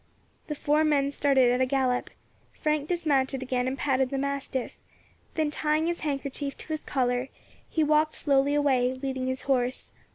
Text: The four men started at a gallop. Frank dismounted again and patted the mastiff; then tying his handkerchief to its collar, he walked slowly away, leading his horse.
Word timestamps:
The 0.47 0.55
four 0.55 0.83
men 0.83 1.11
started 1.11 1.51
at 1.51 1.61
a 1.61 1.67
gallop. 1.67 2.09
Frank 2.53 2.89
dismounted 2.89 3.43
again 3.43 3.67
and 3.67 3.77
patted 3.77 4.09
the 4.09 4.17
mastiff; 4.17 4.79
then 5.35 5.51
tying 5.51 5.85
his 5.85 5.99
handkerchief 5.99 6.57
to 6.57 6.73
its 6.73 6.83
collar, 6.83 7.29
he 7.69 7.83
walked 7.83 8.15
slowly 8.15 8.55
away, 8.55 8.93
leading 8.95 9.27
his 9.27 9.43
horse. 9.43 9.91